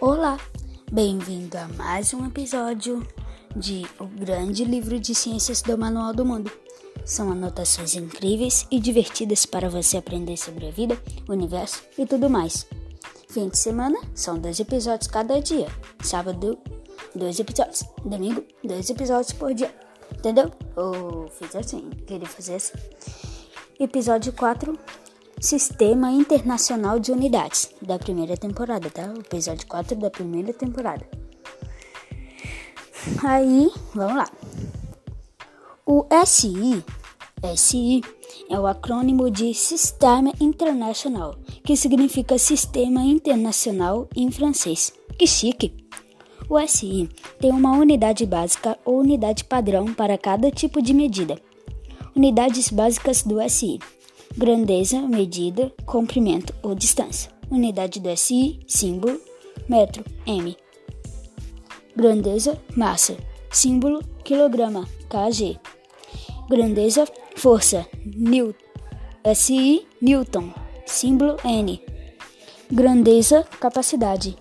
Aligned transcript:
Olá, 0.00 0.38
bem-vindo 0.92 1.58
a 1.58 1.66
mais 1.76 2.14
um 2.14 2.24
episódio 2.24 3.04
de 3.56 3.84
O 3.98 4.06
Grande 4.06 4.64
Livro 4.64 5.00
de 5.00 5.12
Ciências 5.12 5.60
do 5.60 5.76
Manual 5.76 6.14
do 6.14 6.24
Mundo. 6.24 6.52
São 7.04 7.32
anotações 7.32 7.96
incríveis 7.96 8.64
e 8.70 8.78
divertidas 8.78 9.44
para 9.44 9.68
você 9.68 9.96
aprender 9.96 10.36
sobre 10.36 10.68
a 10.68 10.70
vida, 10.70 10.96
o 11.28 11.32
universo 11.32 11.82
e 11.98 12.06
tudo 12.06 12.30
mais. 12.30 12.64
Fim 13.28 13.48
de 13.48 13.58
semana 13.58 13.98
são 14.14 14.38
dois 14.38 14.60
episódios 14.60 15.10
cada 15.10 15.40
dia. 15.40 15.66
Sábado, 16.00 16.56
dois 17.12 17.40
episódios. 17.40 17.82
Domingo, 18.04 18.44
dois 18.62 18.88
episódios 18.88 19.32
por 19.32 19.52
dia. 19.52 19.74
Entendeu? 20.16 20.52
Ou 20.76 21.26
fiz 21.26 21.56
assim, 21.56 21.90
queria 22.06 22.28
fazer 22.28 22.54
assim. 22.54 22.78
Episódio 23.80 24.32
4 24.32 24.78
Sistema 25.40 26.10
Internacional 26.10 26.98
de 26.98 27.12
Unidades 27.12 27.70
da 27.80 27.96
primeira 27.96 28.36
temporada, 28.36 28.90
tá? 28.90 29.14
O 29.16 29.20
episódio 29.20 29.68
4 29.68 29.94
da 29.94 30.10
primeira 30.10 30.52
temporada. 30.52 31.08
Aí, 33.24 33.70
vamos 33.94 34.16
lá. 34.16 34.28
O 35.86 36.04
SI, 36.26 36.84
SI 37.56 38.00
é 38.50 38.58
o 38.58 38.66
acrônimo 38.66 39.30
de 39.30 39.54
Sistema 39.54 40.32
Internacional, 40.40 41.36
que 41.64 41.76
significa 41.76 42.36
Sistema 42.36 43.02
Internacional 43.02 44.08
em 44.16 44.32
francês. 44.32 44.92
Que 45.16 45.26
chique! 45.26 45.72
O 46.50 46.58
SI 46.66 47.08
tem 47.38 47.52
uma 47.52 47.76
unidade 47.76 48.26
básica 48.26 48.76
ou 48.84 48.98
unidade 48.98 49.44
padrão 49.44 49.94
para 49.94 50.18
cada 50.18 50.50
tipo 50.50 50.82
de 50.82 50.92
medida. 50.92 51.40
Unidades 52.16 52.70
básicas 52.70 53.22
do 53.22 53.40
SI 53.48 53.78
grandeza, 54.38 55.02
medida, 55.02 55.72
comprimento 55.84 56.54
ou 56.62 56.72
distância. 56.72 57.28
Unidade 57.50 57.98
do 57.98 58.16
SI, 58.16 58.60
símbolo, 58.68 59.20
metro, 59.68 60.04
M. 60.24 60.56
Grandeza, 61.96 62.56
massa, 62.76 63.16
símbolo, 63.50 64.00
quilograma, 64.22 64.88
kg. 65.08 65.58
Grandeza, 66.48 67.04
força, 67.34 67.84
Newton, 68.06 68.54
SI, 69.34 69.84
Newton, 70.00 70.54
símbolo, 70.86 71.36
N. 71.44 71.82
Grandeza, 72.70 73.42
capacidade, 73.58 74.36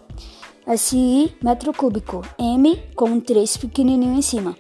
SI, 0.77 1.35
metro 1.41 1.73
cúbico, 1.73 2.21
M, 2.37 2.77
com 2.95 3.19
3 3.19 3.57
pequenininho 3.57 4.15
em 4.15 4.21
cima. 4.21 4.55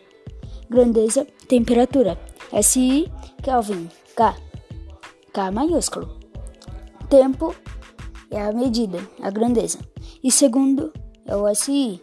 Grandeza, 0.67 1.27
temperatura, 1.47 2.19
SI, 2.59 3.07
Kelvin, 3.43 3.87
K. 4.15 4.46
K 5.37 5.51
maiúsculo. 5.51 6.17
Tempo 7.11 7.53
é 8.31 8.41
a 8.41 8.51
medida, 8.51 8.97
a 9.21 9.29
grandeza. 9.29 9.77
E 10.23 10.31
segundo 10.31 10.91
é 11.27 11.35
o 11.35 11.53
SI, 11.53 12.01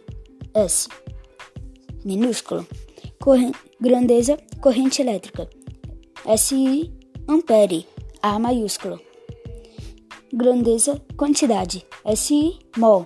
S, 0.53 0.87
minúsculo. 2.05 2.65
Corren 3.19 3.51
grandeza, 3.77 4.37
corrente 4.61 5.01
elétrica. 5.01 5.49
SI, 6.37 6.93
ampere, 7.27 7.85
A 8.21 8.39
maiúsculo. 8.39 9.01
Grandeza, 10.31 11.01
quantidade. 11.17 11.85
SI, 12.15 12.57
mol. 12.77 13.05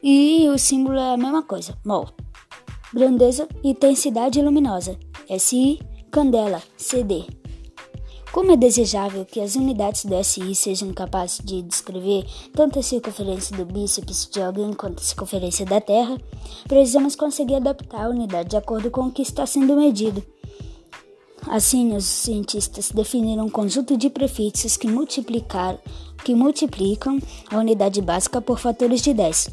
E 0.00 0.48
o 0.48 0.56
símbolo 0.56 0.96
é 0.96 1.14
a 1.14 1.16
mesma 1.16 1.42
coisa, 1.42 1.76
mol. 1.84 2.06
Grandeza, 2.94 3.48
intensidade 3.64 4.40
luminosa. 4.40 4.96
SI, 5.28 5.80
candela, 6.08 6.62
CD. 6.76 7.26
Como 8.32 8.52
é 8.52 8.56
desejável 8.56 9.24
que 9.24 9.40
as 9.40 9.56
unidades 9.56 10.04
do 10.04 10.22
SI 10.22 10.54
sejam 10.54 10.92
capazes 10.92 11.40
de 11.42 11.62
descrever 11.62 12.26
tanto 12.54 12.78
a 12.78 12.82
circunferência 12.82 13.56
do 13.56 13.64
bíceps 13.64 14.28
de 14.30 14.42
alguém 14.42 14.72
quanto 14.74 15.00
a 15.00 15.04
circunferência 15.04 15.64
da 15.64 15.80
Terra, 15.80 16.18
precisamos 16.68 17.16
conseguir 17.16 17.54
adaptar 17.54 18.04
a 18.04 18.10
unidade 18.10 18.50
de 18.50 18.56
acordo 18.56 18.90
com 18.90 19.02
o 19.02 19.10
que 19.10 19.22
está 19.22 19.46
sendo 19.46 19.76
medido. 19.76 20.22
Assim, 21.46 21.96
os 21.96 22.04
cientistas 22.04 22.90
definiram 22.90 23.46
um 23.46 23.50
conjunto 23.50 23.96
de 23.96 24.10
prefixos 24.10 24.76
que, 24.76 24.88
que 26.24 26.34
multiplicam 26.34 27.18
a 27.50 27.56
unidade 27.56 28.02
básica 28.02 28.42
por 28.42 28.58
fatores 28.58 29.00
de 29.00 29.14
10. 29.14 29.48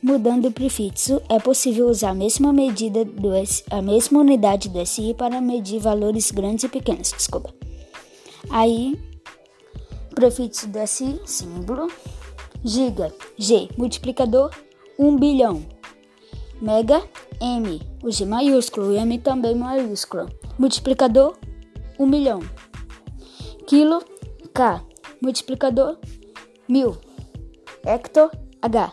Mudando 0.00 0.46
o 0.46 0.52
prefixo, 0.52 1.20
é 1.28 1.40
possível 1.40 1.88
usar 1.88 2.10
a 2.10 2.14
mesma 2.14 2.52
medida 2.52 3.04
do 3.04 3.30
a 3.70 3.82
mesma 3.82 4.20
unidade 4.20 4.68
do 4.68 4.84
SI 4.86 5.14
para 5.14 5.40
medir 5.40 5.80
valores 5.80 6.30
grandes 6.30 6.64
e 6.64 6.68
pequenos. 6.68 7.12
Desculpa. 7.16 7.52
Aí, 8.50 8.98
prefixo 10.14 10.66
desse 10.68 11.20
símbolo. 11.24 11.88
Giga, 12.64 13.12
G, 13.36 13.68
multiplicador, 13.76 14.50
1 14.98 15.16
bilhão. 15.16 15.66
Mega, 16.60 17.02
M, 17.40 17.80
o 18.04 18.10
G 18.10 18.24
maiúsculo, 18.24 18.88
o 18.88 18.96
M 18.96 19.18
também 19.18 19.54
maiúsculo. 19.54 20.28
Multiplicador, 20.58 21.36
1 21.98 22.06
milhão. 22.06 22.40
Quilo, 23.66 24.00
K, 24.54 24.84
multiplicador, 25.20 25.98
mil. 26.68 26.96
Hector, 27.84 28.30
H, 28.60 28.92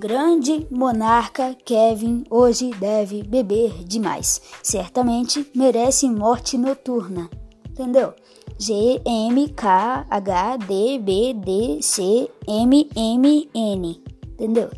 Grande 0.00 0.64
monarca 0.70 1.56
Kevin 1.64 2.22
hoje 2.30 2.70
deve 2.70 3.24
beber 3.24 3.82
demais. 3.82 4.40
Certamente 4.62 5.44
merece 5.52 6.08
morte 6.08 6.56
noturna. 6.56 7.28
Entendeu? 7.68 8.12
G 8.56 9.02
M 9.04 9.48
K 9.48 10.06
H 10.08 10.56
D 10.58 11.00
B 11.00 11.34
D 11.34 11.82
C 11.82 12.30
M 12.46 12.88
M 12.94 13.48
N. 13.52 14.00
Entendeu? 14.34 14.70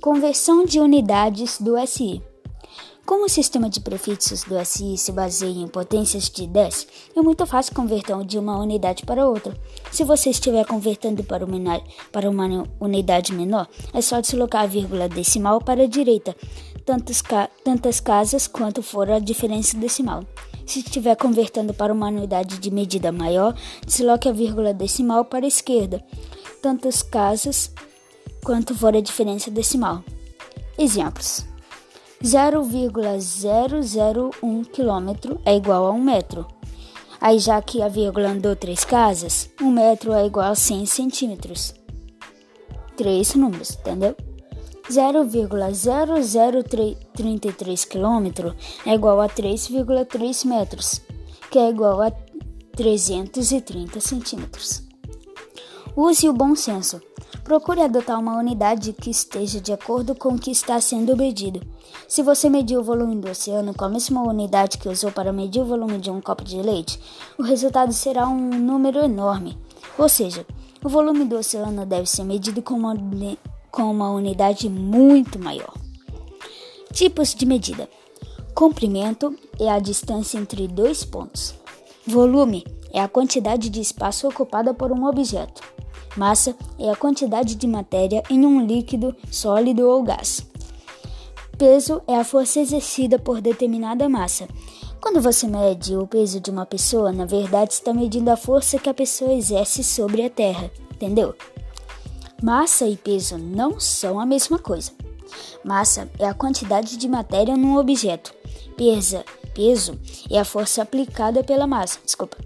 Conversão 0.00 0.64
de 0.64 0.80
unidades 0.80 1.60
do 1.60 1.74
SI. 1.86 2.20
Como 3.06 3.26
o 3.26 3.28
sistema 3.28 3.70
de 3.70 3.78
prefixos 3.78 4.42
do 4.42 4.58
SI 4.64 4.98
se 4.98 5.12
baseia 5.12 5.60
em 5.60 5.68
potências 5.68 6.28
de 6.28 6.44
10, 6.44 6.88
é 7.14 7.22
muito 7.22 7.46
fácil 7.46 7.72
converter 7.72 8.16
de 8.24 8.36
uma 8.36 8.58
unidade 8.58 9.06
para 9.06 9.28
outra. 9.28 9.56
Se 9.92 10.02
você 10.02 10.30
estiver 10.30 10.66
convertendo 10.66 11.22
para 11.22 11.46
uma, 11.46 12.68
unidade 12.80 13.32
menor, 13.32 13.68
é 13.94 14.00
só 14.02 14.20
deslocar 14.20 14.64
a 14.64 14.66
vírgula 14.66 15.08
decimal 15.08 15.60
para 15.60 15.84
a 15.84 15.86
direita, 15.86 16.34
ca, 17.22 17.48
tantas 17.62 18.00
casas 18.00 18.48
quanto 18.48 18.82
for 18.82 19.08
a 19.08 19.20
diferença 19.20 19.76
decimal. 19.76 20.24
Se 20.66 20.80
estiver 20.80 21.14
convertendo 21.14 21.72
para 21.72 21.92
uma 21.92 22.08
unidade 22.08 22.58
de 22.58 22.72
medida 22.72 23.12
maior, 23.12 23.54
desloque 23.86 24.28
a 24.28 24.32
vírgula 24.32 24.74
decimal 24.74 25.24
para 25.24 25.44
a 25.44 25.48
esquerda, 25.48 26.04
tantas 26.60 27.04
casas 27.04 27.72
quanto 28.42 28.74
for 28.74 28.96
a 28.96 29.00
diferença 29.00 29.48
decimal. 29.48 30.02
Exemplos. 30.76 31.46
0,001 32.22 34.64
km 34.64 35.38
é 35.44 35.56
igual 35.56 35.86
a 35.86 35.92
1 35.92 36.00
metro. 36.00 36.46
Aí, 37.20 37.38
já 37.38 37.60
que 37.60 37.82
a 37.82 37.88
vírgula 37.88 38.28
andou 38.28 38.56
três 38.56 38.84
casas, 38.84 39.50
1 39.60 39.70
metro 39.70 40.12
é 40.12 40.24
igual 40.26 40.50
a 40.50 40.54
100 40.54 40.86
centímetros. 40.86 41.74
Três 42.96 43.34
números, 43.34 43.70
entendeu? 43.70 44.14
0,0033 44.90 47.86
km 47.86 48.54
é 48.86 48.94
igual 48.94 49.20
a 49.20 49.28
3,3 49.28 50.46
metros, 50.46 51.02
que 51.50 51.58
é 51.58 51.68
igual 51.68 52.00
a 52.00 52.10
330 52.76 54.00
centímetros. 54.00 54.82
Use 55.96 56.28
o 56.28 56.32
bom 56.32 56.54
senso. 56.54 57.02
Procure 57.46 57.80
adotar 57.80 58.18
uma 58.18 58.36
unidade 58.36 58.92
que 58.92 59.08
esteja 59.08 59.60
de 59.60 59.72
acordo 59.72 60.16
com 60.16 60.30
o 60.30 60.38
que 60.38 60.50
está 60.50 60.80
sendo 60.80 61.16
medido. 61.16 61.60
Se 62.08 62.20
você 62.20 62.50
medir 62.50 62.76
o 62.76 62.82
volume 62.82 63.14
do 63.20 63.30
oceano 63.30 63.72
com 63.72 63.84
a 63.84 63.88
mesma 63.88 64.20
unidade 64.20 64.78
que 64.78 64.88
usou 64.88 65.12
para 65.12 65.32
medir 65.32 65.62
o 65.62 65.64
volume 65.64 65.98
de 65.98 66.10
um 66.10 66.20
copo 66.20 66.42
de 66.42 66.60
leite, 66.60 67.00
o 67.38 67.44
resultado 67.44 67.92
será 67.92 68.26
um 68.26 68.50
número 68.50 68.98
enorme. 68.98 69.56
Ou 69.96 70.08
seja, 70.08 70.44
o 70.84 70.88
volume 70.88 71.24
do 71.24 71.36
oceano 71.36 71.86
deve 71.86 72.06
ser 72.06 72.24
medido 72.24 72.60
com 72.60 72.74
uma, 72.74 72.96
com 73.70 73.92
uma 73.92 74.10
unidade 74.10 74.68
muito 74.68 75.38
maior. 75.38 75.72
Tipos 76.92 77.32
de 77.32 77.46
medida: 77.46 77.88
comprimento 78.56 79.32
é 79.60 79.70
a 79.70 79.78
distância 79.78 80.36
entre 80.36 80.66
dois 80.66 81.04
pontos. 81.04 81.54
Volume 82.04 82.66
é 82.92 83.00
a 83.00 83.06
quantidade 83.06 83.70
de 83.70 83.80
espaço 83.80 84.26
ocupada 84.26 84.74
por 84.74 84.90
um 84.90 85.06
objeto. 85.06 85.62
Massa 86.16 86.56
é 86.78 86.90
a 86.90 86.96
quantidade 86.96 87.54
de 87.54 87.66
matéria 87.66 88.22
em 88.30 88.46
um 88.46 88.64
líquido, 88.64 89.14
sólido 89.30 89.86
ou 89.86 90.02
gás. 90.02 90.46
Peso 91.58 92.02
é 92.06 92.16
a 92.16 92.24
força 92.24 92.60
exercida 92.60 93.18
por 93.18 93.40
determinada 93.40 94.08
massa. 94.08 94.48
Quando 95.00 95.20
você 95.20 95.46
mede 95.46 95.94
o 95.94 96.06
peso 96.06 96.40
de 96.40 96.50
uma 96.50 96.66
pessoa, 96.66 97.12
na 97.12 97.24
verdade 97.24 97.74
está 97.74 97.92
medindo 97.92 98.30
a 98.30 98.36
força 98.36 98.78
que 98.78 98.88
a 98.88 98.94
pessoa 98.94 99.32
exerce 99.32 99.84
sobre 99.84 100.24
a 100.24 100.30
Terra, 100.30 100.70
entendeu? 100.94 101.34
Massa 102.42 102.86
e 102.86 102.96
peso 102.96 103.38
não 103.38 103.78
são 103.78 104.18
a 104.18 104.26
mesma 104.26 104.58
coisa. 104.58 104.92
Massa 105.64 106.08
é 106.18 106.26
a 106.26 106.34
quantidade 106.34 106.96
de 106.96 107.08
matéria 107.08 107.56
num 107.56 107.76
objeto. 107.76 108.34
Pesa, 108.76 109.24
peso 109.54 109.98
é 110.30 110.38
a 110.38 110.44
força 110.44 110.82
aplicada 110.82 111.42
pela 111.42 111.66
massa. 111.66 111.98
Desculpa. 112.04 112.36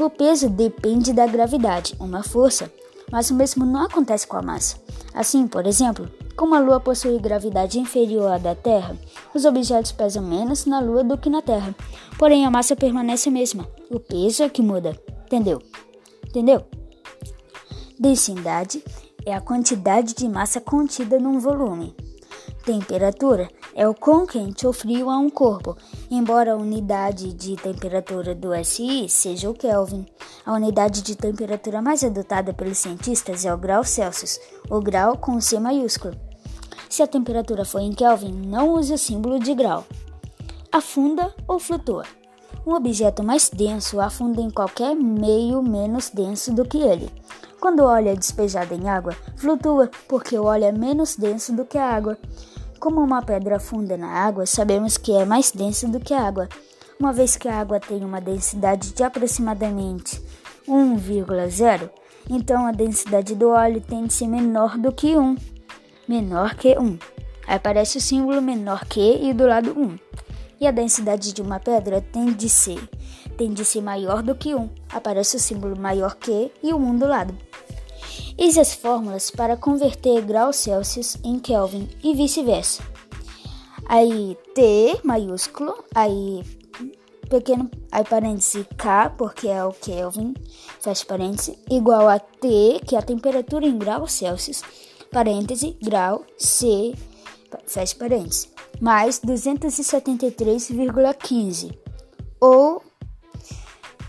O 0.00 0.08
peso 0.08 0.48
depende 0.48 1.12
da 1.12 1.26
gravidade, 1.26 1.94
uma 2.00 2.22
força, 2.22 2.72
mas 3.12 3.30
o 3.30 3.34
mesmo 3.34 3.66
não 3.66 3.82
acontece 3.82 4.26
com 4.26 4.38
a 4.38 4.40
massa. 4.40 4.78
Assim, 5.12 5.46
por 5.46 5.66
exemplo, 5.66 6.10
como 6.34 6.54
a 6.54 6.58
Lua 6.58 6.80
possui 6.80 7.18
gravidade 7.18 7.78
inferior 7.78 8.32
à 8.32 8.38
da 8.38 8.54
Terra, 8.54 8.96
os 9.34 9.44
objetos 9.44 9.92
pesam 9.92 10.22
menos 10.22 10.64
na 10.64 10.80
Lua 10.80 11.04
do 11.04 11.18
que 11.18 11.28
na 11.28 11.42
Terra. 11.42 11.76
Porém, 12.18 12.46
a 12.46 12.50
massa 12.50 12.74
permanece 12.74 13.28
a 13.28 13.32
mesma. 13.32 13.68
O 13.90 14.00
peso 14.00 14.42
é 14.42 14.48
que 14.48 14.62
muda. 14.62 14.98
Entendeu? 15.26 15.60
Entendeu? 16.26 16.64
Densidade 17.98 18.82
é 19.26 19.34
a 19.34 19.40
quantidade 19.42 20.14
de 20.14 20.26
massa 20.30 20.62
contida 20.62 21.18
num 21.18 21.38
volume. 21.38 21.94
Temperatura 22.64 23.50
é 23.74 23.86
o 23.86 23.94
quão 23.94 24.24
quente 24.24 24.66
ou 24.66 24.72
frio 24.72 25.10
é 25.10 25.16
um 25.16 25.28
corpo, 25.28 25.76
embora 26.10 26.52
a 26.52 26.56
unidade 26.56 27.32
de 27.32 27.54
temperatura 27.56 28.34
do 28.34 28.50
SI 28.64 29.08
seja 29.08 29.48
o 29.48 29.54
Kelvin. 29.54 30.04
A 30.44 30.52
unidade 30.52 31.02
de 31.02 31.14
temperatura 31.14 31.80
mais 31.80 32.02
adotada 32.02 32.52
pelos 32.52 32.78
cientistas 32.78 33.44
é 33.44 33.54
o 33.54 33.58
grau 33.58 33.84
Celsius, 33.84 34.40
o 34.68 34.80
grau 34.80 35.16
com 35.16 35.40
C 35.40 35.60
maiúsculo. 35.60 36.14
Se 36.88 37.02
a 37.02 37.06
temperatura 37.06 37.64
for 37.64 37.80
em 37.80 37.92
Kelvin, 37.92 38.32
não 38.32 38.70
use 38.74 38.92
o 38.92 38.98
símbolo 38.98 39.38
de 39.38 39.54
grau. 39.54 39.86
Afunda 40.72 41.32
ou 41.46 41.60
flutua. 41.60 42.04
Um 42.66 42.74
objeto 42.74 43.22
mais 43.22 43.48
denso 43.48 44.00
afunda 44.00 44.40
em 44.40 44.50
qualquer 44.50 44.94
meio 44.94 45.62
menos 45.62 46.10
denso 46.10 46.52
do 46.52 46.64
que 46.64 46.78
ele. 46.78 47.10
Quando 47.60 47.80
o 47.80 47.86
óleo 47.86 48.08
é 48.08 48.14
despejado 48.14 48.74
em 48.74 48.88
água, 48.88 49.14
flutua 49.36 49.90
porque 50.08 50.36
o 50.36 50.44
óleo 50.44 50.64
é 50.64 50.72
menos 50.72 51.14
denso 51.14 51.52
do 51.54 51.64
que 51.64 51.78
a 51.78 51.86
água. 51.86 52.18
Como 52.80 53.02
uma 53.02 53.20
pedra 53.20 53.56
afunda 53.56 53.94
na 53.94 54.08
água, 54.08 54.46
sabemos 54.46 54.96
que 54.96 55.12
é 55.12 55.26
mais 55.26 55.52
densa 55.52 55.86
do 55.86 56.00
que 56.00 56.14
a 56.14 56.26
água, 56.26 56.48
uma 56.98 57.12
vez 57.12 57.36
que 57.36 57.46
a 57.46 57.60
água 57.60 57.78
tem 57.78 58.02
uma 58.02 58.22
densidade 58.22 58.94
de 58.94 59.02
aproximadamente 59.02 60.18
1,0, 60.66 61.90
então 62.30 62.66
a 62.66 62.72
densidade 62.72 63.34
do 63.34 63.50
óleo 63.50 63.82
tem 63.82 64.06
de 64.06 64.14
ser 64.14 64.28
menor 64.28 64.78
do 64.78 64.90
que 64.92 65.14
1. 65.14 65.36
Menor 66.08 66.54
que 66.54 66.78
1. 66.78 66.98
Aí 67.46 67.56
aparece 67.56 67.98
o 67.98 68.00
símbolo 68.00 68.40
menor 68.40 68.86
que 68.86 69.28
e 69.28 69.34
do 69.34 69.46
lado 69.46 69.78
1. 69.78 69.98
E 70.58 70.66
a 70.66 70.70
densidade 70.70 71.34
de 71.34 71.42
uma 71.42 71.60
pedra 71.60 72.00
tem 72.00 72.32
de 72.32 72.48
ser 72.48 72.80
tem 73.36 73.52
de 73.52 73.64
ser 73.64 73.82
maior 73.82 74.22
do 74.22 74.34
que 74.34 74.54
1. 74.54 74.70
Aparece 74.90 75.36
o 75.36 75.40
símbolo 75.40 75.78
maior 75.78 76.16
que 76.16 76.50
e 76.62 76.72
o 76.72 76.78
1 76.78 76.96
do 76.96 77.06
lado. 77.06 77.49
Eis 78.42 78.56
as 78.56 78.72
fórmulas 78.72 79.30
para 79.30 79.54
converter 79.54 80.22
graus 80.22 80.56
Celsius 80.56 81.18
em 81.22 81.38
Kelvin 81.38 81.86
e 82.02 82.14
vice-versa. 82.14 82.82
Aí 83.84 84.34
T 84.54 84.98
maiúsculo, 85.04 85.84
aí 85.94 86.42
pequeno, 87.28 87.70
aí 87.92 88.02
parêntese 88.02 88.66
K, 88.78 89.10
porque 89.10 89.46
é 89.46 89.62
o 89.62 89.74
Kelvin, 89.74 90.32
fecha 90.80 91.04
parêntese, 91.04 91.58
igual 91.70 92.08
a 92.08 92.18
T, 92.18 92.80
que 92.86 92.96
é 92.96 92.98
a 92.98 93.02
temperatura 93.02 93.66
em 93.66 93.76
graus 93.76 94.14
Celsius, 94.14 94.62
parêntese, 95.12 95.76
grau 95.82 96.24
C, 96.38 96.94
fecha 97.66 97.94
parêntese, 97.94 98.48
mais 98.80 99.20
273,15, 99.20 101.78
ou 102.40 102.82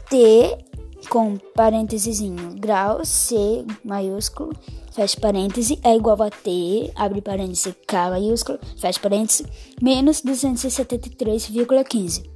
T 0.10 0.71
com 1.10 1.38
parênteses 1.56 2.20
grau 2.56 3.06
C 3.06 3.64
maiúsculo, 3.84 4.54
fecha 4.92 5.20
parêntese, 5.20 5.80
é 5.84 5.96
igual 5.96 6.22
a 6.22 6.30
T, 6.30 6.92
abre 6.96 7.22
parêntese, 7.22 7.76
K 7.88 8.10
maiúsculo, 8.10 8.60
fecha 8.78 9.00
parêntese, 9.00 9.46
menos 9.82 10.22
273,15. 10.22 12.30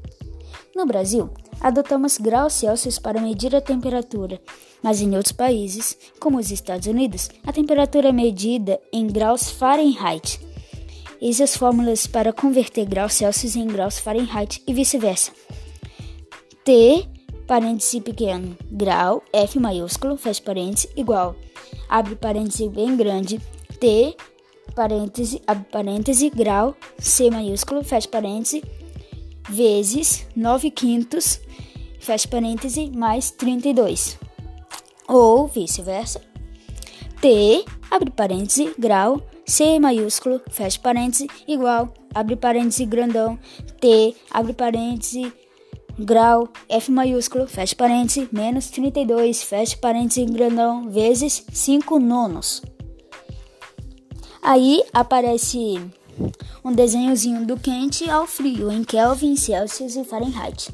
No 0.76 0.86
Brasil, 0.86 1.30
adotamos 1.62 2.18
graus 2.18 2.54
Celsius 2.54 3.00
para 3.00 3.22
medir 3.22 3.56
a 3.56 3.62
temperatura, 3.62 4.42
mas 4.84 5.02
em 5.02 5.16
outros 5.16 5.32
países, 5.32 5.98
como 6.20 6.38
os 6.38 6.52
Estados 6.52 6.88
Unidos, 6.88 7.30
a 7.46 7.54
temperatura 7.54 8.10
é 8.10 8.12
medida 8.12 8.80
em 8.92 9.08
graus 9.08 9.50
Fahrenheit. 9.50 10.40
Eis 11.22 11.40
as 11.40 11.56
fórmulas 11.56 12.06
para 12.06 12.34
converter 12.34 12.86
graus 12.86 13.14
Celsius 13.14 13.56
em 13.56 13.68
graus 13.68 14.00
Fahrenheit 14.00 14.62
e 14.68 14.74
vice-versa. 14.74 15.32
T 16.64 17.08
parêntese 17.48 18.02
pequeno, 18.02 18.58
grau, 18.72 19.24
F 19.32 19.60
maiúsculo, 19.60 20.18
fecha 20.18 20.42
parêntese, 20.42 20.90
igual, 20.96 21.36
abre 21.88 22.16
parêntese 22.16 22.68
bem 22.70 22.96
grande, 22.96 23.40
T, 23.80 24.16
parêntese, 24.76 25.42
abre 25.46 25.66
parêntese, 25.72 26.30
grau, 26.30 26.76
C 26.98 27.30
maiúsculo, 27.30 27.84
fecha 27.84 28.08
parêntese, 28.08 28.64
vezes 29.50 30.28
9 30.36 30.72
quintos, 30.72 31.40
fecha 32.00 32.28
parêntese, 32.28 32.92
mais 32.96 33.32
32. 33.32 34.18
Ou 35.08 35.48
vice-versa. 35.48 36.22
T, 37.22 37.64
abre 37.92 38.10
parêntese, 38.10 38.74
grau, 38.78 39.22
C 39.46 39.80
maiúsculo, 39.80 40.42
fecha 40.50 40.80
parêntese, 40.80 41.28
igual, 41.48 41.94
abre 42.14 42.36
parêntese 42.36 42.86
grandão, 42.86 43.38
T, 43.80 44.16
abre 44.32 44.54
parêntese, 44.54 45.32
grau, 45.98 46.50
F 46.68 46.92
maiúsculo, 46.92 47.48
fecha 47.48 47.74
parênteses, 47.76 48.28
menos 48.32 48.70
32, 48.70 49.44
fecha 49.44 49.78
parênteses 49.78 50.30
grandão, 50.30 50.90
vezes 50.90 51.46
5 51.52 52.00
nonos. 52.00 52.62
Aí 54.42 54.84
aparece 54.94 55.80
um 56.64 56.72
desenhozinho 56.72 57.46
do 57.46 57.58
quente 57.58 58.10
ao 58.10 58.26
frio 58.28 58.72
em 58.72 58.84
Kelvin, 58.84 59.36
Celsius 59.36 59.96
e 59.96 60.04
Fahrenheit. 60.04 60.70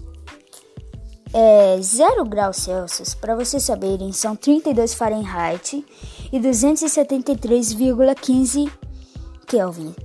É, 1.33 1.77
0 1.81 2.25
graus 2.25 2.57
Celsius, 2.57 3.13
para 3.13 3.33
vocês 3.35 3.63
saberem, 3.63 4.11
são 4.11 4.35
32 4.35 4.93
Fahrenheit 4.93 5.85
e 6.31 6.39
273,15 6.39 8.69
Kelvin. 9.47 9.95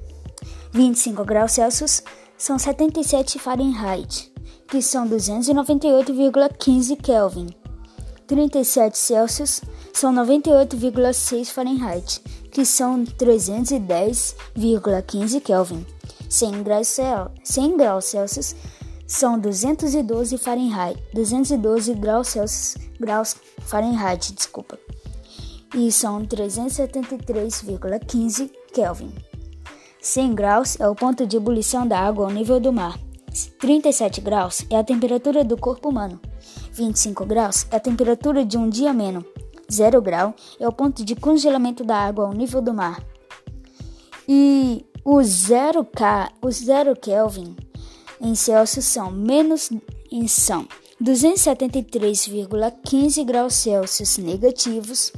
25 0.70 1.24
graus 1.24 1.50
Celsius 1.52 2.02
são 2.38 2.58
77 2.58 3.38
Fahrenheit 3.40 4.35
que 4.68 4.82
são 4.82 5.08
298,15 5.08 7.00
Kelvin. 7.00 7.46
37 8.26 8.98
Celsius 8.98 9.62
são 9.92 10.12
98,6 10.12 11.46
Fahrenheit, 11.46 12.20
que 12.50 12.64
são 12.64 13.04
310,15 13.04 15.40
Kelvin. 15.40 15.86
100 16.28 16.64
graus, 16.64 16.88
Cel 16.88 17.30
100 17.44 17.76
graus 17.76 18.06
Celsius 18.06 18.56
são 19.06 19.38
212 19.38 20.36
Fahrenheit, 20.38 21.00
212 21.14 21.94
graus 21.94 22.26
Celsius, 22.28 22.76
graus 22.98 23.36
Fahrenheit, 23.60 24.32
desculpa. 24.32 24.76
E 25.74 25.92
são 25.92 26.24
373,15 26.26 28.50
Kelvin. 28.72 29.12
100 30.00 30.34
graus 30.34 30.80
é 30.80 30.88
o 30.88 30.94
ponto 30.94 31.26
de 31.26 31.36
ebulição 31.36 31.86
da 31.86 32.00
água 32.00 32.24
ao 32.26 32.32
nível 32.32 32.58
do 32.58 32.72
mar. 32.72 32.98
37 33.44 34.20
graus 34.20 34.64
é 34.70 34.76
a 34.76 34.84
temperatura 34.84 35.44
do 35.44 35.56
corpo 35.56 35.90
humano. 35.90 36.20
25 36.72 37.26
graus 37.26 37.66
é 37.70 37.76
a 37.76 37.80
temperatura 37.80 38.44
de 38.44 38.56
um 38.56 38.68
dia 38.68 38.90
ameno. 38.90 39.24
0 39.70 40.00
grau 40.00 40.34
é 40.58 40.66
o 40.66 40.72
ponto 40.72 41.04
de 41.04 41.14
congelamento 41.14 41.84
da 41.84 41.96
água 41.96 42.26
ao 42.26 42.32
nível 42.32 42.62
do 42.62 42.72
mar. 42.72 43.04
E 44.28 44.84
o 45.04 45.22
0 45.22 45.84
K, 45.84 46.32
o 46.42 46.50
0 46.50 46.96
Kelvin 46.96 47.54
em 48.20 48.34
Celsius 48.34 48.86
são 48.86 49.08
menos 49.10 49.70
são 50.28 50.66
273,15 51.02 53.24
graus 53.24 53.54
Celsius 53.54 54.18
negativos 54.18 55.10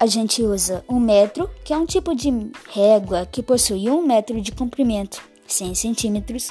a 0.00 0.06
gente 0.06 0.42
usa 0.42 0.84
um 0.88 0.98
metro, 0.98 1.48
que 1.64 1.72
é 1.72 1.76
um 1.76 1.86
tipo 1.86 2.14
de 2.14 2.28
régua 2.70 3.24
que 3.24 3.42
possui 3.42 3.88
um 3.88 4.04
metro 4.04 4.40
de 4.40 4.50
comprimento, 4.50 5.22
100 5.46 5.74
centímetros. 5.74 6.48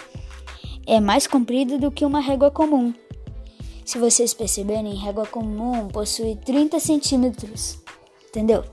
É 0.85 0.99
mais 0.99 1.27
comprido 1.27 1.77
do 1.77 1.91
que 1.91 2.05
uma 2.05 2.19
régua 2.19 2.51
comum. 2.51 2.93
Se 3.83 3.97
vocês 3.97 4.33
perceberem, 4.33 4.95
régua 4.95 5.25
comum 5.25 5.87
possui 5.89 6.37
30 6.37 6.79
centímetros, 6.79 7.77
entendeu? 8.29 8.63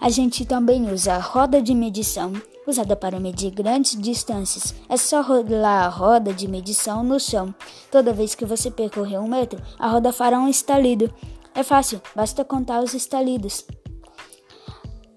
A 0.00 0.10
gente 0.10 0.44
também 0.44 0.90
usa 0.92 1.14
a 1.14 1.18
roda 1.18 1.62
de 1.62 1.74
medição, 1.74 2.32
usada 2.66 2.96
para 2.96 3.20
medir 3.20 3.50
grandes 3.50 4.00
distâncias. 4.00 4.74
É 4.88 4.96
só 4.96 5.22
rolar 5.22 5.84
a 5.84 5.88
roda 5.88 6.32
de 6.32 6.48
medição 6.48 7.02
no 7.02 7.18
chão. 7.20 7.54
Toda 7.90 8.12
vez 8.12 8.34
que 8.34 8.44
você 8.44 8.70
percorrer 8.70 9.20
um 9.20 9.28
metro, 9.28 9.60
a 9.78 9.88
roda 9.88 10.12
fará 10.12 10.38
um 10.38 10.48
estalido. 10.48 11.12
É 11.54 11.62
fácil, 11.62 12.00
basta 12.14 12.44
contar 12.44 12.82
os 12.82 12.94
estalidos. 12.94 13.64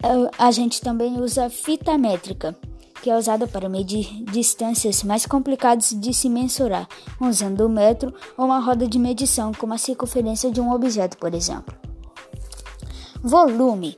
É, 0.04 0.30
a 0.38 0.52
gente 0.52 0.82
também 0.82 1.20
usa 1.20 1.50
fita 1.50 1.98
métrica, 1.98 2.56
que 3.02 3.10
é 3.10 3.18
usada 3.18 3.48
para 3.48 3.70
medir 3.70 4.24
distâncias 4.26 5.04
mais 5.04 5.26
complicadas 5.26 5.90
de 5.90 6.14
se 6.14 6.30
mensurar, 6.30 6.88
usando 7.20 7.62
o 7.62 7.70
metro 7.70 8.14
ou 8.38 8.46
uma 8.46 8.60
roda 8.60 8.88
de 8.88 9.00
medição, 9.00 9.52
como 9.52 9.74
a 9.74 9.78
circunferência 9.78 10.52
de 10.52 10.62
um 10.62 10.72
objeto, 10.72 11.18
por 11.18 11.34
exemplo. 11.34 11.76
Volume 13.24 13.96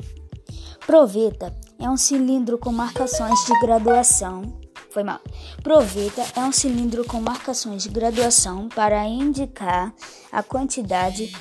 Proveta 0.85 1.53
é 1.79 1.89
um 1.89 1.95
cilindro 1.95 2.57
com 2.57 2.71
marcações 2.71 3.39
de 3.45 3.57
graduação. 3.61 4.59
Foi 4.89 5.03
mal. 5.03 5.19
Proveta 5.63 6.23
é 6.35 6.41
um 6.41 6.51
cilindro 6.51 7.05
com 7.05 7.21
marcações 7.21 7.83
de 7.83 7.89
graduação 7.89 8.67
para 8.67 9.07
indicar 9.07 9.93
a 10.31 10.43
quantidade 10.43 11.33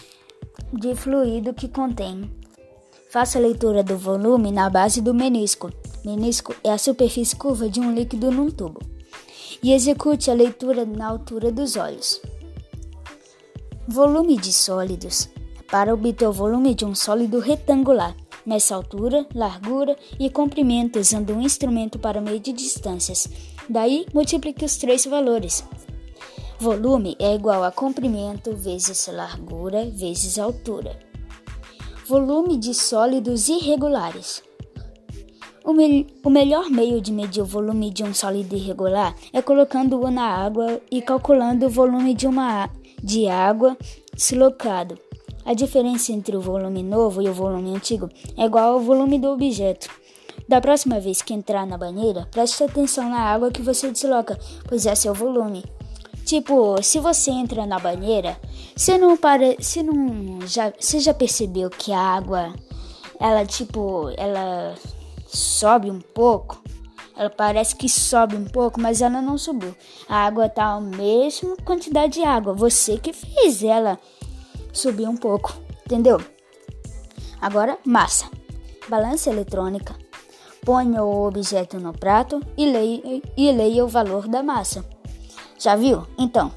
de 0.73 0.95
fluido 0.95 1.53
que 1.53 1.69
contém. 1.69 2.31
Faça 3.11 3.39
a 3.39 3.43
leitura 3.43 3.83
do 3.83 3.99
volume 3.99 4.53
na 4.53 4.71
base 4.71 5.01
do 5.01 5.13
menisco. 5.13 5.73
Menisco 6.05 6.55
é 6.63 6.71
a 6.71 6.79
superfície 6.79 7.35
curva 7.35 7.69
de 7.69 7.81
um 7.81 7.93
líquido 7.93 8.31
num 8.31 8.51
tubo. 8.51 8.81
E 9.63 9.73
execute 9.73 10.31
a 10.31 10.35
leitura 10.35 10.85
na 10.85 11.09
altura 11.09 11.51
dos 11.51 11.75
olhos. 11.75 12.21
Volume 13.89 14.37
de 14.37 14.53
sólidos. 14.53 15.29
Para 15.71 15.93
obter 15.93 16.29
o 16.29 16.33
volume 16.33 16.75
de 16.75 16.85
um 16.85 16.95
sólido 16.95 17.41
retangular, 17.41 18.15
nessa 18.49 18.75
altura, 18.75 19.27
largura 19.35 19.95
e 20.19 20.31
comprimento 20.31 20.99
usando 20.99 21.35
um 21.35 21.43
instrumento 21.43 21.99
para 21.99 22.21
medir 22.21 22.55
distâncias. 22.55 23.29
Daí, 23.69 24.07
multiplique 24.15 24.65
os 24.65 24.79
três 24.79 25.05
valores. 25.05 25.63
Volume 26.59 27.15
é 27.21 27.35
igual 27.35 27.63
a 27.63 27.71
comprimento 27.71 28.57
vezes 28.57 29.07
largura 29.13 29.85
vezes 29.91 30.39
altura. 30.39 30.99
Volume 32.07 32.57
de 32.57 32.73
sólidos 32.73 33.49
irregulares. 33.49 34.43
O, 35.63 35.75
me 35.75 36.07
o, 36.25 36.31
melhor 36.31 36.71
meio 36.71 36.99
de 37.03 37.13
medir 37.13 37.43
o 37.43 37.45
volume 37.45 37.91
de 37.91 38.03
um 38.03 38.15
sólido 38.15 38.57
irregular 38.57 39.15
é 39.35 39.43
colocando-o 39.43 40.11
na 40.11 40.25
água 40.25 40.81
e 40.91 41.03
calculando 41.03 41.67
o 41.67 41.71
volume 41.71 42.15
de 42.15 42.27
uma 42.27 42.71
de 43.03 43.29
água 43.29 43.77
deslocado. 44.15 44.99
A 45.49 45.55
diferença 45.55 46.13
entre 46.13 46.37
o 46.37 46.43
volume 46.43 46.83
novo 46.83 47.23
e 47.23 47.29
o 47.31 47.33
volume 47.33 47.75
antigo 47.75 48.11
é 48.37 48.45
igual 48.45 48.75
ao 48.75 48.81
volume 48.81 49.19
do 49.19 49.31
objeto. 49.31 49.89
Da 50.47 50.61
próxima 50.61 51.01
vez 51.01 51.23
que 51.23 51.33
entrar 51.33 51.67
na 51.67 51.79
banheira, 51.79 52.29
preste 52.31 52.63
atenção 52.63 53.09
na 53.09 53.21
água 53.21 53.51
que 53.51 53.63
você 53.63 53.91
desloca, 53.91 54.39
pois 54.69 54.85
é 54.85 54.95
seu 54.95 55.15
volume. 55.15 55.65
Tipo, 56.27 56.83
se 56.83 57.01
você 57.01 57.31
entra 57.31 57.65
na 57.65 57.79
banheira, 57.79 58.39
você 58.77 58.99
não 58.99 59.17
para, 59.17 59.55
você 59.59 59.83
não 59.83 60.47
já, 60.47 60.71
você 60.79 60.99
já 60.99 61.15
percebeu 61.15 61.71
que 61.71 61.93
a 61.95 61.99
água, 61.99 62.53
ela 63.19 63.47
tipo, 63.47 64.11
ela 64.19 64.75
sobe 65.27 65.91
um 65.91 66.03
pouco? 66.03 66.63
Ela 67.17 67.31
parece 67.31 67.75
que 67.75 67.89
sobe 67.89 68.37
um 68.37 68.45
pouco, 68.45 68.79
mas 68.79 69.01
ela 69.01 69.23
não 69.23 69.39
subiu. 69.39 69.75
A 70.07 70.27
água 70.27 70.47
tá 70.47 70.75
a 70.75 70.81
mesma 70.81 71.57
quantidade 71.65 72.13
de 72.13 72.23
água. 72.23 72.53
Você 72.53 72.99
que 72.99 73.15
fez 73.15 73.63
ela 73.63 73.99
subir 74.79 75.09
um 75.09 75.17
pouco, 75.17 75.53
entendeu? 75.85 76.21
Agora, 77.41 77.79
massa. 77.85 78.27
Balança 78.89 79.31
eletrônica. 79.31 79.95
Ponha 80.65 81.03
o 81.03 81.27
objeto 81.27 81.79
no 81.79 81.93
prato 81.93 82.41
e 82.57 82.67
leia, 82.67 83.23
e 83.37 83.53
leia 83.53 83.85
o 83.85 83.89
valor 83.89 84.29
da 84.29 84.43
massa. 84.43 84.85
Já 85.59 85.77
viu? 85.77 86.07
Então, 86.17 86.53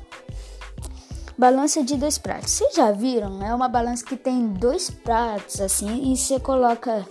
balança 1.38 1.84
de 1.84 1.96
dois 1.96 2.18
pratos. 2.18 2.51
Vocês 2.51 2.75
já 2.75 2.92
viram? 2.92 3.42
É 3.44 3.54
uma 3.54 3.68
balança 3.68 4.06
que 4.06 4.16
tem 4.16 4.48
dois 4.48 4.90
pratos 4.90 5.60
assim 5.60 6.12
e 6.12 6.18
você 6.18 6.40
coloca 6.40 7.06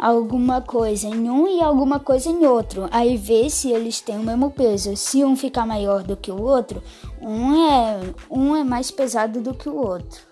alguma 0.00 0.62
coisa 0.62 1.06
em 1.06 1.28
um 1.28 1.46
e 1.46 1.60
alguma 1.60 2.00
coisa 2.00 2.30
em 2.30 2.46
outro. 2.46 2.88
Aí 2.90 3.18
vê 3.18 3.50
se 3.50 3.70
eles 3.70 4.00
têm 4.00 4.16
o 4.16 4.22
mesmo 4.22 4.50
peso. 4.50 4.96
Se 4.96 5.22
um 5.22 5.36
ficar 5.36 5.66
maior 5.66 6.02
do 6.02 6.16
que 6.16 6.30
o 6.30 6.40
outro, 6.40 6.82
um 7.20 7.70
é 7.70 8.00
um 8.30 8.56
é 8.56 8.64
mais 8.64 8.90
pesado 8.90 9.42
do 9.42 9.52
que 9.52 9.68
o 9.68 9.76
outro. 9.76 10.22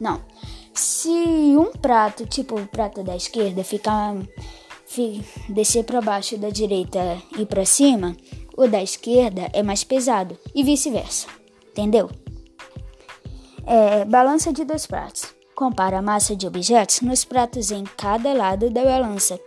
Não. 0.00 0.22
Se 0.72 1.10
um 1.10 1.70
prato, 1.72 2.24
tipo 2.24 2.58
o 2.58 2.66
prato 2.66 3.02
da 3.02 3.14
esquerda, 3.14 3.62
ficar 3.62 4.16
fi, 4.86 5.22
descer 5.50 5.84
para 5.84 6.00
baixo 6.00 6.38
da 6.38 6.48
direita 6.48 7.20
e 7.38 7.44
para 7.44 7.66
cima, 7.66 8.16
o 8.56 8.66
da 8.66 8.82
esquerda 8.82 9.50
é 9.52 9.62
mais 9.62 9.84
pesado 9.84 10.38
e 10.54 10.64
vice-versa. 10.64 11.26
Entendeu? 11.70 12.10
É, 13.66 14.06
balança 14.06 14.52
de 14.52 14.64
dois 14.64 14.86
pratos. 14.86 15.41
Compara 15.62 16.00
a 16.00 16.02
massa 16.02 16.34
de 16.34 16.44
objetos 16.44 17.02
nos 17.02 17.24
pratos 17.24 17.70
em 17.70 17.84
cada 17.96 18.34
lado 18.34 18.68
da 18.68 18.82
balança. 18.82 19.38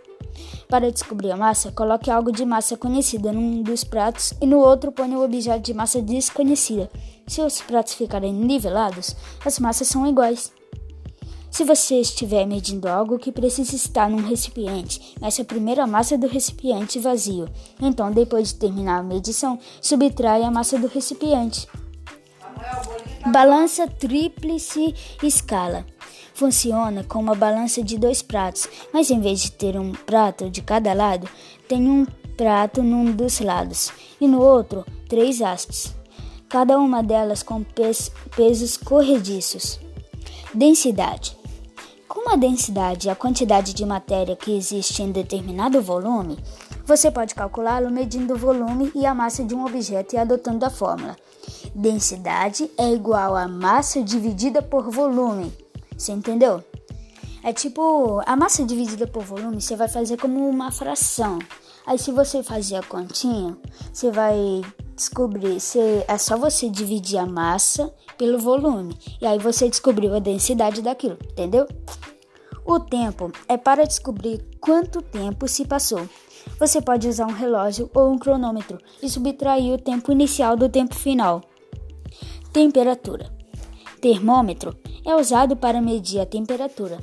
Para 0.66 0.90
descobrir 0.90 1.30
a 1.30 1.36
massa, 1.36 1.70
coloque 1.70 2.10
algo 2.10 2.32
de 2.32 2.42
massa 2.42 2.74
conhecida 2.74 3.30
num 3.30 3.62
dos 3.62 3.84
pratos 3.84 4.32
e 4.40 4.46
no 4.46 4.58
outro 4.58 4.90
ponha 4.90 5.18
o 5.18 5.22
objeto 5.22 5.60
de 5.60 5.74
massa 5.74 6.00
desconhecida. 6.00 6.90
Se 7.26 7.42
os 7.42 7.60
pratos 7.60 7.92
ficarem 7.92 8.32
nivelados, 8.32 9.14
as 9.44 9.58
massas 9.58 9.88
são 9.88 10.06
iguais. 10.06 10.50
Se 11.50 11.64
você 11.64 12.00
estiver 12.00 12.46
medindo 12.46 12.88
algo 12.88 13.18
que 13.18 13.30
precisa 13.30 13.76
estar 13.76 14.08
num 14.08 14.26
recipiente, 14.26 15.14
meça 15.20 15.42
a 15.42 15.44
primeira 15.44 15.86
massa 15.86 16.16
do 16.16 16.26
recipiente 16.26 16.98
vazio. 16.98 17.46
Então, 17.78 18.10
depois 18.10 18.48
de 18.48 18.54
terminar 18.54 19.00
a 19.00 19.02
medição, 19.02 19.58
subtrai 19.82 20.42
a 20.44 20.50
massa 20.50 20.78
do 20.78 20.86
recipiente. 20.86 21.68
Balança 23.30 23.86
tríplice 23.86 24.94
escala. 25.22 25.84
Funciona 26.36 27.02
como 27.02 27.24
uma 27.24 27.34
balança 27.34 27.82
de 27.82 27.96
dois 27.96 28.20
pratos, 28.20 28.68
mas 28.92 29.10
em 29.10 29.18
vez 29.18 29.40
de 29.40 29.52
ter 29.52 29.74
um 29.80 29.92
prato 29.92 30.50
de 30.50 30.60
cada 30.60 30.92
lado, 30.92 31.26
tem 31.66 31.88
um 31.88 32.04
prato 32.36 32.82
num 32.82 33.10
dos 33.10 33.40
lados 33.40 33.90
e 34.20 34.28
no 34.28 34.42
outro 34.42 34.84
três 35.08 35.40
hastes, 35.40 35.94
cada 36.46 36.78
uma 36.78 37.02
delas 37.02 37.42
com 37.42 37.64
pesos 38.36 38.76
corrediços. 38.76 39.80
Densidade. 40.52 41.34
Como 42.06 42.28
a 42.28 42.36
densidade 42.36 43.08
é 43.08 43.12
a 43.12 43.16
quantidade 43.16 43.72
de 43.72 43.86
matéria 43.86 44.36
que 44.36 44.54
existe 44.54 45.02
em 45.02 45.10
determinado 45.10 45.80
volume, 45.80 46.36
você 46.84 47.10
pode 47.10 47.34
calculá-lo 47.34 47.90
medindo 47.90 48.34
o 48.34 48.38
volume 48.38 48.92
e 48.94 49.06
a 49.06 49.14
massa 49.14 49.42
de 49.42 49.54
um 49.54 49.64
objeto 49.64 50.14
e 50.14 50.18
adotando 50.18 50.66
a 50.66 50.70
fórmula. 50.70 51.16
Densidade 51.74 52.70
é 52.76 52.92
igual 52.92 53.34
a 53.34 53.48
massa 53.48 54.02
dividida 54.02 54.60
por 54.60 54.90
volume. 54.90 55.50
Você 55.96 56.12
entendeu? 56.12 56.62
É 57.42 57.52
tipo, 57.52 58.20
a 58.26 58.36
massa 58.36 58.64
dividida 58.64 59.06
por 59.06 59.22
volume 59.22 59.60
você 59.60 59.76
vai 59.76 59.88
fazer 59.88 60.16
como 60.16 60.48
uma 60.48 60.72
fração. 60.72 61.38
Aí 61.86 61.96
se 61.98 62.10
você 62.10 62.42
fazer 62.42 62.76
a 62.76 62.82
continha, 62.82 63.56
você 63.92 64.10
vai 64.10 64.62
descobrir, 64.96 65.60
se 65.60 65.78
é 66.08 66.18
só 66.18 66.36
você 66.36 66.68
dividir 66.68 67.18
a 67.18 67.26
massa 67.26 67.94
pelo 68.18 68.38
volume. 68.38 68.98
E 69.20 69.26
aí 69.26 69.38
você 69.38 69.68
descobriu 69.68 70.14
a 70.14 70.18
densidade 70.18 70.82
daquilo, 70.82 71.18
entendeu? 71.30 71.68
O 72.64 72.80
tempo 72.80 73.30
é 73.48 73.56
para 73.56 73.86
descobrir 73.86 74.44
quanto 74.60 75.00
tempo 75.00 75.46
se 75.46 75.64
passou. 75.64 76.08
Você 76.58 76.80
pode 76.80 77.06
usar 77.06 77.26
um 77.26 77.32
relógio 77.32 77.88
ou 77.94 78.10
um 78.10 78.18
cronômetro 78.18 78.78
e 79.00 79.08
subtrair 79.08 79.72
o 79.72 79.78
tempo 79.78 80.10
inicial 80.10 80.56
do 80.56 80.68
tempo 80.68 80.96
final. 80.96 81.42
Temperatura. 82.52 83.35
Termômetro 84.06 84.78
é 85.04 85.16
usado 85.16 85.56
para 85.56 85.82
medir 85.82 86.20
a 86.20 86.24
temperatura. 86.24 87.00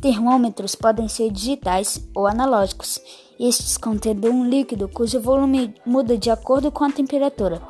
Termômetros 0.00 0.74
podem 0.74 1.06
ser 1.06 1.30
digitais 1.30 2.08
ou 2.14 2.26
analógicos, 2.26 2.98
estes 3.38 3.76
contendo 3.76 4.30
um 4.30 4.48
líquido 4.48 4.88
cujo 4.88 5.20
volume 5.20 5.74
muda 5.84 6.16
de 6.16 6.30
acordo 6.30 6.72
com 6.72 6.82
a 6.82 6.90
temperatura. 6.90 7.60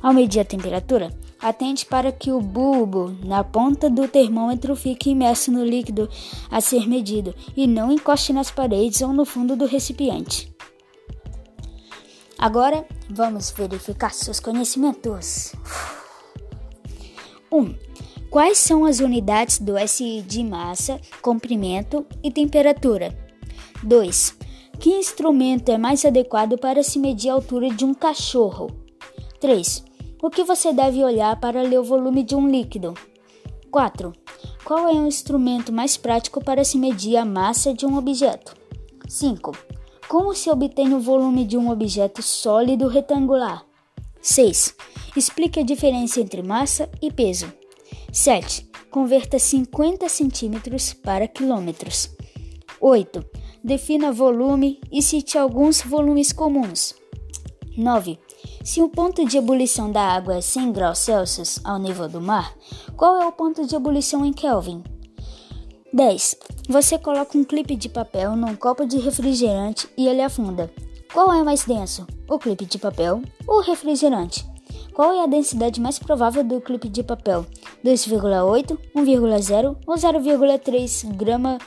Ao 0.00 0.12
medir 0.12 0.38
a 0.38 0.44
temperatura, 0.44 1.12
atente 1.42 1.84
para 1.84 2.12
que 2.12 2.30
o 2.30 2.40
bulbo 2.40 3.16
na 3.24 3.42
ponta 3.42 3.90
do 3.90 4.06
termômetro 4.06 4.76
fique 4.76 5.10
imerso 5.10 5.50
no 5.50 5.64
líquido 5.64 6.08
a 6.48 6.60
ser 6.60 6.86
medido 6.86 7.34
e 7.56 7.66
não 7.66 7.90
encoste 7.90 8.32
nas 8.32 8.48
paredes 8.48 9.02
ou 9.02 9.12
no 9.12 9.24
fundo 9.24 9.56
do 9.56 9.66
recipiente. 9.66 10.54
Agora 12.38 12.86
vamos 13.10 13.50
verificar 13.50 14.14
seus 14.14 14.38
conhecimentos. 14.38 15.52
1. 17.50 17.58
Um, 17.58 17.85
quais 18.36 18.58
são 18.58 18.84
as 18.84 19.00
unidades 19.00 19.58
do 19.58 19.78
SI 19.88 20.20
de 20.20 20.44
massa, 20.44 21.00
comprimento 21.22 22.04
e 22.22 22.30
temperatura? 22.30 23.18
2. 23.82 24.36
Que 24.78 24.90
instrumento 24.90 25.70
é 25.70 25.78
mais 25.78 26.04
adequado 26.04 26.58
para 26.58 26.82
se 26.82 26.98
medir 26.98 27.30
a 27.30 27.32
altura 27.32 27.70
de 27.70 27.82
um 27.82 27.94
cachorro? 27.94 28.66
3. 29.40 29.82
O 30.22 30.28
que 30.28 30.44
você 30.44 30.70
deve 30.70 31.02
olhar 31.02 31.40
para 31.40 31.62
ler 31.62 31.80
o 31.80 31.82
volume 31.82 32.22
de 32.22 32.34
um 32.34 32.46
líquido? 32.46 32.92
4. 33.70 34.12
Qual 34.62 34.86
é 34.86 34.92
o 34.92 35.06
instrumento 35.06 35.72
mais 35.72 35.96
prático 35.96 36.44
para 36.44 36.62
se 36.62 36.76
medir 36.76 37.16
a 37.16 37.24
massa 37.24 37.72
de 37.72 37.86
um 37.86 37.96
objeto? 37.96 38.54
5. 39.08 39.52
Como 40.08 40.34
se 40.34 40.50
obtém 40.50 40.92
o 40.92 41.00
volume 41.00 41.46
de 41.46 41.56
um 41.56 41.70
objeto 41.70 42.20
sólido 42.20 42.86
retangular? 42.86 43.64
6. 44.20 44.76
Explique 45.16 45.58
a 45.58 45.64
diferença 45.64 46.20
entre 46.20 46.42
massa 46.42 46.86
e 47.00 47.10
peso. 47.10 47.50
7. 48.12 48.68
Converta 48.90 49.38
50 49.38 50.08
centímetros 50.08 50.92
para 50.92 51.28
quilômetros. 51.28 52.10
8. 52.80 53.24
Defina 53.62 54.12
volume 54.12 54.80
e 54.90 55.02
cite 55.02 55.36
alguns 55.36 55.82
volumes 55.82 56.32
comuns. 56.32 56.94
9. 57.76 58.18
Se 58.64 58.80
o 58.80 58.88
ponto 58.88 59.24
de 59.24 59.36
ebulição 59.36 59.90
da 59.92 60.02
água 60.02 60.36
é 60.36 60.40
100 60.40 60.72
graus 60.72 60.98
Celsius 60.98 61.60
ao 61.64 61.78
nível 61.78 62.08
do 62.08 62.20
mar, 62.20 62.54
qual 62.96 63.20
é 63.20 63.26
o 63.26 63.32
ponto 63.32 63.66
de 63.66 63.74
ebulição 63.74 64.24
em 64.24 64.32
Kelvin? 64.32 64.82
10. 65.92 66.36
Você 66.68 66.98
coloca 66.98 67.36
um 67.36 67.44
clipe 67.44 67.76
de 67.76 67.88
papel 67.88 68.34
num 68.34 68.56
copo 68.56 68.86
de 68.86 68.98
refrigerante 68.98 69.88
e 69.96 70.08
ele 70.08 70.22
afunda. 70.22 70.72
Qual 71.12 71.32
é 71.32 71.42
mais 71.42 71.64
denso, 71.64 72.06
o 72.28 72.38
clipe 72.38 72.66
de 72.66 72.78
papel 72.78 73.22
ou 73.46 73.58
o 73.58 73.62
refrigerante? 73.62 74.44
Qual 74.96 75.12
é 75.12 75.24
a 75.24 75.26
densidade 75.26 75.78
mais 75.78 75.98
provável 75.98 76.42
do 76.42 76.58
clipe 76.58 76.88
de 76.88 77.02
papel? 77.02 77.44
2,8, 77.84 78.78
1,0 78.96 79.76
ou 79.86 79.94
0,3 79.94 81.14
grama 81.14 81.58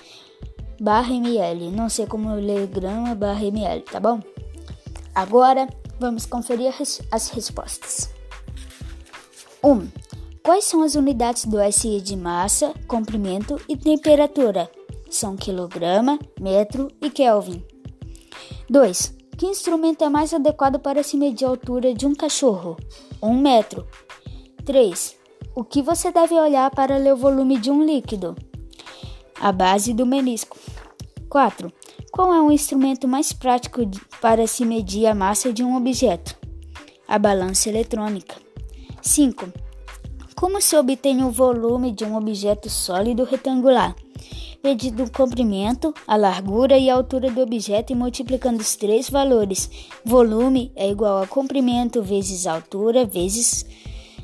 barra 0.81 1.13
ml? 1.13 1.69
Não 1.69 1.89
sei 1.89 2.07
como 2.07 2.33
ler 2.33 2.65
grama 2.65 3.13
barra 3.13 3.45
ml, 3.45 3.81
tá 3.81 3.99
bom? 3.99 4.19
Agora 5.13 5.67
vamos 5.99 6.25
conferir 6.25 6.73
as 7.11 7.29
respostas. 7.29 8.09
1. 9.63 9.71
Um, 9.73 9.87
quais 10.41 10.65
são 10.65 10.81
as 10.81 10.95
unidades 10.95 11.45
do 11.45 11.57
SI 11.71 12.01
de 12.01 12.17
massa, 12.17 12.73
comprimento 12.87 13.61
e 13.69 13.77
temperatura? 13.77 14.67
São 15.07 15.35
quilograma, 15.35 16.17
metro 16.41 16.87
e 16.99 17.11
Kelvin. 17.11 17.63
2. 18.67 19.18
Que 19.39 19.45
instrumento 19.45 20.03
é 20.03 20.09
mais 20.09 20.33
adequado 20.33 20.79
para 20.79 21.01
se 21.01 21.15
medir 21.15 21.45
a 21.45 21.47
altura 21.47 21.93
de 21.93 22.05
um 22.05 22.13
cachorro? 22.13 22.75
Um 23.23 23.39
metro. 23.39 23.87
3. 24.65 25.15
O 25.55 25.63
que 25.63 25.81
você 25.81 26.11
deve 26.11 26.35
olhar 26.35 26.69
para 26.71 26.97
ler 26.97 27.13
o 27.13 27.15
volume 27.15 27.57
de 27.57 27.71
um 27.71 27.81
líquido? 27.81 28.35
A 29.39 29.53
base 29.53 29.93
do 29.93 30.05
menisco. 30.05 30.57
4. 31.29 31.71
Qual 32.11 32.33
é 32.33 32.41
o 32.41 32.51
instrumento 32.51 33.07
mais 33.07 33.31
prático 33.31 33.79
para 34.19 34.45
se 34.45 34.65
medir 34.65 35.05
a 35.05 35.15
massa 35.15 35.53
de 35.53 35.63
um 35.63 35.77
objeto? 35.77 36.35
A 37.07 37.17
balança 37.17 37.69
eletrônica. 37.69 38.35
5. 39.01 39.53
Como 40.35 40.59
se 40.59 40.75
obtém 40.75 41.23
o 41.23 41.31
volume 41.31 41.93
de 41.93 42.03
um 42.03 42.17
objeto 42.17 42.69
sólido 42.69 43.23
retangular? 43.23 43.95
Medindo 44.63 45.03
o 45.03 45.11
comprimento, 45.11 45.93
a 46.07 46.15
largura 46.15 46.77
e 46.77 46.89
a 46.89 46.95
altura 46.95 47.31
do 47.31 47.41
objeto 47.41 47.93
e 47.93 47.95
multiplicando 47.95 48.61
os 48.61 48.75
três 48.75 49.09
valores. 49.09 49.69
Volume 50.03 50.71
é 50.75 50.89
igual 50.89 51.21
a 51.21 51.27
comprimento 51.27 52.01
vezes 52.01 52.45
altura 52.45 53.05
vezes 53.05 53.65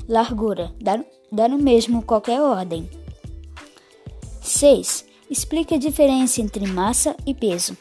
largura, 0.08 0.72
dá, 0.80 1.48
no 1.48 1.58
mesmo 1.58 2.02
qualquer 2.02 2.40
ordem. 2.40 2.88
6. 4.40 5.04
Explique 5.28 5.74
a 5.74 5.78
diferença 5.78 6.40
entre 6.40 6.66
massa 6.66 7.16
e 7.26 7.34
peso. 7.34 7.76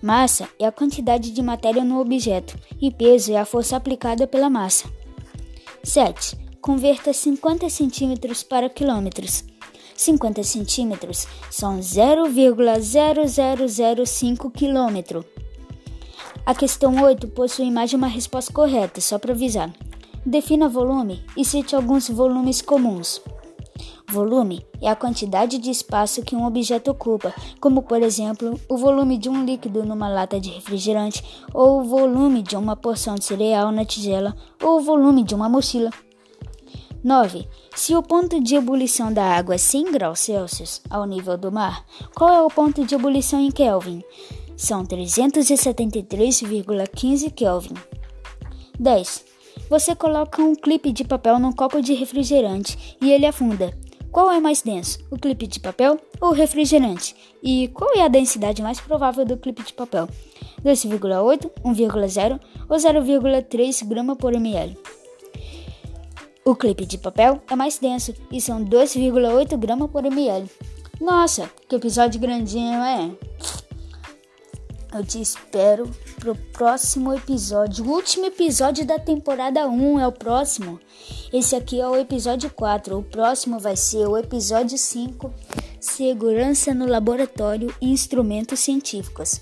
Massa 0.00 0.48
é 0.58 0.66
a 0.66 0.72
quantidade 0.72 1.30
de 1.32 1.42
matéria 1.42 1.82
no 1.82 2.00
objeto 2.00 2.56
e 2.80 2.90
peso 2.92 3.32
é 3.32 3.36
a 3.36 3.44
força 3.44 3.76
aplicada 3.76 4.26
pela 4.26 4.48
massa. 4.48 4.88
7. 5.82 6.36
Converta 6.60 7.12
50 7.12 7.68
centímetros 7.68 8.42
para 8.42 8.68
quilômetros. 8.68 9.44
50 9.96 10.42
centímetros 10.42 11.26
são 11.50 11.78
0,0005 11.78 14.52
quilômetro. 14.52 15.24
A 16.44 16.54
questão 16.54 17.02
8 17.02 17.28
possui 17.28 17.70
mais 17.70 17.88
de 17.90 17.96
uma 17.96 18.06
resposta 18.06 18.52
correta, 18.52 19.00
só 19.00 19.18
para 19.18 19.32
avisar. 19.32 19.72
Defina 20.24 20.68
volume 20.68 21.24
e 21.36 21.44
cite 21.44 21.74
alguns 21.74 22.08
volumes 22.08 22.62
comuns. 22.62 23.20
Volume 24.08 24.64
é 24.80 24.88
a 24.88 24.94
quantidade 24.94 25.58
de 25.58 25.68
espaço 25.70 26.22
que 26.22 26.36
um 26.36 26.46
objeto 26.46 26.92
ocupa, 26.92 27.34
como 27.60 27.82
por 27.82 28.00
exemplo 28.02 28.58
o 28.68 28.76
volume 28.76 29.18
de 29.18 29.28
um 29.28 29.44
líquido 29.44 29.84
numa 29.84 30.08
lata 30.08 30.38
de 30.38 30.50
refrigerante, 30.50 31.24
ou 31.52 31.80
o 31.80 31.84
volume 31.84 32.40
de 32.42 32.56
uma 32.56 32.76
porção 32.76 33.16
de 33.16 33.24
cereal 33.24 33.72
na 33.72 33.84
tigela, 33.84 34.36
ou 34.62 34.78
o 34.78 34.80
volume 34.80 35.24
de 35.24 35.34
uma 35.34 35.48
mochila. 35.48 35.90
9. 37.06 37.48
Se 37.76 37.94
o 37.94 38.02
ponto 38.02 38.42
de 38.42 38.56
ebulição 38.56 39.12
da 39.12 39.22
água 39.22 39.54
é 39.54 39.58
100 39.58 39.92
graus 39.92 40.18
Celsius 40.18 40.82
ao 40.90 41.06
nível 41.06 41.38
do 41.38 41.52
mar, 41.52 41.84
qual 42.16 42.34
é 42.34 42.42
o 42.42 42.50
ponto 42.50 42.84
de 42.84 42.96
ebulição 42.96 43.40
em 43.40 43.52
Kelvin? 43.52 44.02
São 44.56 44.82
373,15 44.82 47.30
Kelvin. 47.30 47.74
10. 48.80 49.24
Você 49.70 49.94
coloca 49.94 50.42
um 50.42 50.56
clipe 50.56 50.90
de 50.90 51.04
papel 51.04 51.38
num 51.38 51.52
copo 51.52 51.80
de 51.80 51.94
refrigerante 51.94 52.96
e 53.00 53.12
ele 53.12 53.24
afunda. 53.24 53.72
Qual 54.10 54.28
é 54.32 54.40
mais 54.40 54.62
denso, 54.62 54.98
o 55.08 55.16
clipe 55.16 55.46
de 55.46 55.60
papel 55.60 56.00
ou 56.20 56.30
o 56.30 56.34
refrigerante? 56.34 57.14
E 57.40 57.68
qual 57.68 57.96
é 57.96 58.02
a 58.02 58.08
densidade 58.08 58.60
mais 58.62 58.80
provável 58.80 59.24
do 59.24 59.36
clipe 59.36 59.62
de 59.62 59.74
papel? 59.74 60.08
2,8, 60.64 61.48
1,0 61.64 62.40
ou 62.68 62.76
0,3 62.76 63.86
grama 63.86 64.16
por 64.16 64.34
ml? 64.34 64.76
O 66.46 66.54
clipe 66.54 66.86
de 66.86 66.96
papel 66.96 67.42
é 67.50 67.56
mais 67.56 67.76
denso 67.76 68.14
e 68.30 68.40
são 68.40 68.64
2,8 68.64 69.58
gramas 69.58 69.90
por 69.90 70.04
ml. 70.04 70.48
Nossa, 71.00 71.50
que 71.68 71.74
episódio 71.74 72.20
grandinho 72.20 72.84
é! 72.84 73.10
Eu 74.94 75.04
te 75.04 75.20
espero 75.20 75.90
pro 76.20 76.36
próximo 76.52 77.12
episódio. 77.12 77.84
O 77.84 77.90
último 77.90 78.26
episódio 78.26 78.86
da 78.86 78.96
temporada 78.96 79.66
1 79.66 79.98
é 79.98 80.06
o 80.06 80.12
próximo. 80.12 80.78
Esse 81.32 81.56
aqui 81.56 81.80
é 81.80 81.88
o 81.88 81.96
episódio 81.96 82.48
4. 82.48 82.96
O 82.96 83.02
próximo 83.02 83.58
vai 83.58 83.74
ser 83.74 84.06
o 84.06 84.16
episódio 84.16 84.78
5: 84.78 85.34
Segurança 85.80 86.72
no 86.72 86.86
Laboratório 86.86 87.74
e 87.80 87.90
Instrumentos 87.90 88.60
Científicos. 88.60 89.40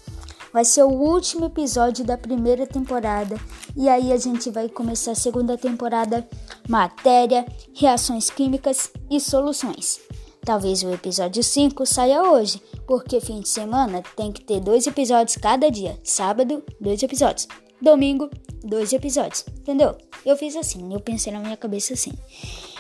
Vai 0.55 0.65
ser 0.65 0.85
o 0.85 0.89
último 0.89 1.47
episódio 1.47 2.05
da 2.05 2.17
primeira 2.17 2.65
temporada 2.65 3.35
e 3.77 3.89
aí 3.89 4.13
a 4.13 4.17
gente 4.17 4.51
vai 4.51 4.69
começar 4.69 5.11
a 5.11 5.17
segunda 5.17 5.59
temporada, 5.59 6.25
matéria, 6.69 7.45
reações 7.75 8.31
químicas 8.31 8.93
e 9.11 9.19
soluções. 9.19 10.01
Talvez 10.45 10.85
o 10.85 10.93
episódio 10.93 11.43
5 11.43 11.85
saia 11.85 12.23
hoje, 12.23 12.63
porque 12.87 13.21
fim 13.21 13.41
de 13.41 13.49
semana 13.49 14.01
tem 14.15 14.31
que 14.31 14.45
ter 14.45 14.61
dois 14.61 14.87
episódios 14.87 15.37
cada 15.37 15.69
dia. 15.69 15.99
Sábado, 16.05 16.63
dois 16.81 17.03
episódios. 17.03 17.49
Domingo, 17.83 18.31
dois 18.63 18.93
episódios. 18.93 19.45
Entendeu? 19.59 19.99
Eu 20.25 20.37
fiz 20.37 20.55
assim, 20.55 20.95
eu 20.95 21.01
pensei 21.01 21.33
na 21.33 21.41
minha 21.41 21.57
cabeça 21.57 21.95
assim. 21.95 22.13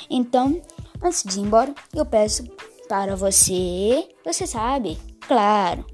Então, 0.09 0.63
antes 1.03 1.25
de 1.25 1.41
ir 1.41 1.43
embora, 1.43 1.75
eu 1.93 2.07
peço 2.07 2.45
para 2.89 3.17
você, 3.17 4.09
você 4.25 4.47
sabe, 4.47 4.97
claro, 5.27 5.85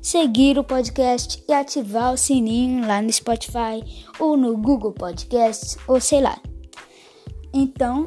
seguir 0.00 0.58
o 0.58 0.64
podcast 0.64 1.42
e 1.48 1.52
ativar 1.52 2.12
o 2.12 2.16
sininho 2.16 2.86
lá 2.86 3.00
no 3.02 3.12
Spotify 3.12 3.82
ou 4.18 4.36
no 4.36 4.56
Google 4.56 4.92
Podcasts 4.92 5.76
ou 5.86 6.00
sei 6.00 6.20
lá. 6.20 6.40
Então, 7.52 8.06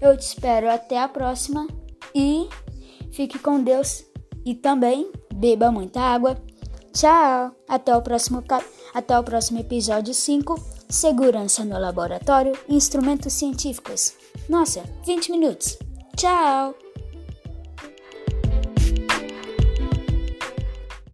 eu 0.00 0.16
te 0.16 0.22
espero 0.22 0.70
até 0.70 0.98
a 0.98 1.08
próxima 1.08 1.66
e 2.14 2.48
fique 3.12 3.38
com 3.38 3.62
Deus 3.62 4.04
e 4.44 4.54
também 4.54 5.10
beba 5.34 5.70
muita 5.70 6.00
água, 6.00 6.36
Tchau! 6.92 7.54
Até 7.68 7.96
o 7.96 8.02
próximo, 8.02 8.42
até 8.92 9.18
o 9.18 9.22
próximo 9.22 9.60
episódio 9.60 10.12
5. 10.12 10.54
Segurança 10.88 11.64
no 11.64 11.78
laboratório 11.78 12.52
instrumentos 12.68 13.32
científicos. 13.32 14.14
Nossa, 14.48 14.82
20 15.06 15.30
minutos. 15.30 15.78
Tchau! 16.16 16.89